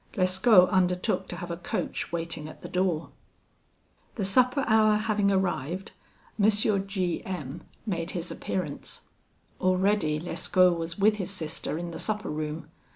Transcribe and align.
Lescaut 0.17 0.67
undertook 0.71 1.27
to 1.27 1.35
have 1.35 1.51
a 1.51 1.57
coach 1.57 2.11
waiting 2.11 2.47
at 2.49 2.63
the 2.63 2.67
door. 2.67 3.09
"The 4.15 4.25
supper 4.25 4.65
hour 4.67 4.95
having 4.95 5.31
arrived, 5.31 5.91
M. 6.43 6.49
G 6.87 7.23
M 7.23 7.61
made 7.85 8.09
his 8.09 8.31
appearance. 8.31 9.01
Already 9.59 10.19
Lescaut 10.19 10.75
was 10.79 10.97
with 10.97 11.17
his 11.17 11.29
sister 11.29 11.77
in 11.77 11.91
the 11.91 11.99
supper 11.99 12.31
room. 12.31 12.65